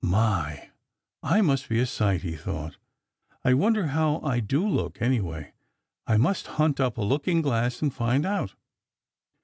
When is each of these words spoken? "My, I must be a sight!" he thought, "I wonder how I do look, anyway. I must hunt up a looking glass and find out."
"My, 0.03 0.71
I 1.21 1.41
must 1.43 1.69
be 1.69 1.79
a 1.79 1.85
sight!" 1.85 2.23
he 2.23 2.35
thought, 2.35 2.75
"I 3.45 3.53
wonder 3.53 3.85
how 3.89 4.19
I 4.21 4.39
do 4.39 4.67
look, 4.67 4.99
anyway. 4.99 5.53
I 6.07 6.17
must 6.17 6.47
hunt 6.57 6.79
up 6.79 6.97
a 6.97 7.03
looking 7.03 7.43
glass 7.43 7.83
and 7.83 7.93
find 7.93 8.25
out." 8.25 8.55